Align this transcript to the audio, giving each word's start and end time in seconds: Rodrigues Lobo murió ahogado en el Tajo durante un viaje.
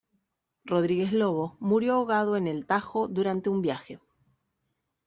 Rodrigues 0.65 1.13
Lobo 1.13 1.57
murió 1.59 1.93
ahogado 1.93 2.35
en 2.35 2.47
el 2.47 2.65
Tajo 2.65 3.07
durante 3.07 3.51
un 3.51 3.61
viaje. 3.61 3.99